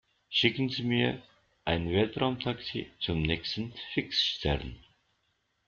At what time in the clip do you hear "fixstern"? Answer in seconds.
3.93-4.79